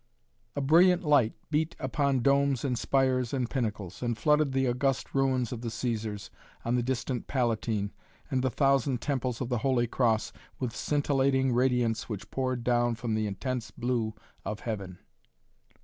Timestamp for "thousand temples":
8.49-9.41